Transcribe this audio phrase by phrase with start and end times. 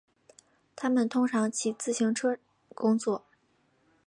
[0.75, 2.35] 他们通常骑自行车
[2.73, 3.23] 工作。